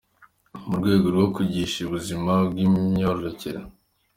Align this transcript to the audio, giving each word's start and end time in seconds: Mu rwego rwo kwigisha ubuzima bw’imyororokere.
Mu 0.67 0.73
rwego 0.79 1.05
rwo 1.13 1.27
kwigisha 1.33 1.77
ubuzima 1.83 2.31
bw’imyororokere. 2.49 3.59